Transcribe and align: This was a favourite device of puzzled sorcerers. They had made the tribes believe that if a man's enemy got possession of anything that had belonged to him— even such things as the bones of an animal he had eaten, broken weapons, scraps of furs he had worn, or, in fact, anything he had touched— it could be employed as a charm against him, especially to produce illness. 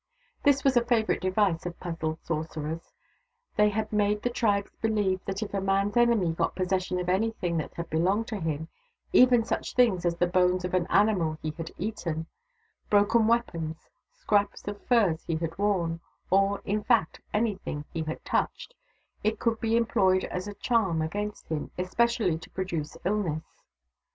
This 0.41 0.63
was 0.63 0.75
a 0.75 0.83
favourite 0.83 1.21
device 1.21 1.63
of 1.67 1.79
puzzled 1.79 2.23
sorcerers. 2.23 2.91
They 3.55 3.69
had 3.69 3.93
made 3.93 4.23
the 4.23 4.31
tribes 4.31 4.75
believe 4.81 5.23
that 5.25 5.43
if 5.43 5.53
a 5.53 5.61
man's 5.61 5.95
enemy 5.95 6.33
got 6.33 6.55
possession 6.55 6.97
of 6.99 7.07
anything 7.07 7.57
that 7.57 7.75
had 7.75 7.87
belonged 7.91 8.25
to 8.29 8.39
him— 8.39 8.67
even 9.13 9.43
such 9.45 9.75
things 9.75 10.03
as 10.03 10.15
the 10.15 10.25
bones 10.25 10.65
of 10.65 10.73
an 10.73 10.87
animal 10.87 11.37
he 11.43 11.51
had 11.51 11.69
eaten, 11.77 12.25
broken 12.89 13.27
weapons, 13.27 13.91
scraps 14.11 14.67
of 14.67 14.81
furs 14.87 15.23
he 15.25 15.35
had 15.35 15.55
worn, 15.59 15.99
or, 16.31 16.61
in 16.65 16.83
fact, 16.83 17.21
anything 17.31 17.85
he 17.93 18.01
had 18.01 18.25
touched— 18.25 18.73
it 19.23 19.37
could 19.39 19.59
be 19.59 19.77
employed 19.77 20.23
as 20.23 20.47
a 20.47 20.55
charm 20.55 21.03
against 21.03 21.47
him, 21.49 21.69
especially 21.77 22.39
to 22.39 22.49
produce 22.49 22.97
illness. 23.05 23.61